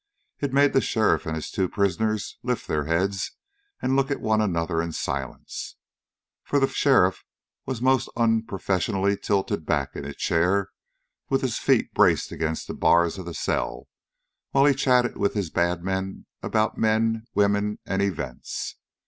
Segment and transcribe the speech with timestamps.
[0.39, 3.33] It made the sheriff and his two prisoners lift their heads
[3.83, 5.75] and look at one another in silence,
[6.43, 7.23] for the sheriff
[7.67, 10.69] was most unprofessionally tilted back in a chair,
[11.29, 13.89] with his feet braced against the bars of the cell,
[14.49, 18.77] while he chatted with his bad men about men, women, and events.